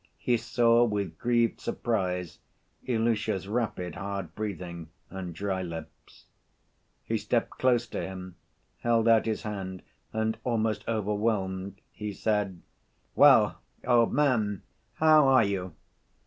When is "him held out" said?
8.01-9.27